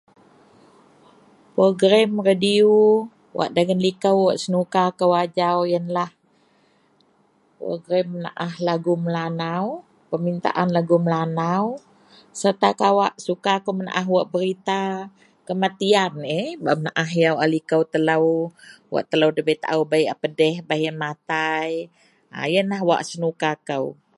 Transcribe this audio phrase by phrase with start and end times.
[1.55, 2.77] program radiou
[3.37, 6.11] wak dagen liko wak senuka kou ajau ienlah
[7.59, 9.65] program menaah lagu Melanau,
[10.11, 11.65] permintaan lagu Melanau
[12.41, 14.81] serta kawak suka kou menaah wak berita
[15.47, 18.27] kematian laie yeh, bah menaah yau liko telou
[18.93, 21.69] wak telou dabei taau bei a pedih baih ien matai,
[22.35, 22.79] a wak ienlah
[23.09, 23.85] senuka kou